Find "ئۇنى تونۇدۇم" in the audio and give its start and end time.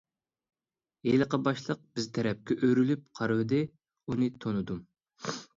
3.69-4.85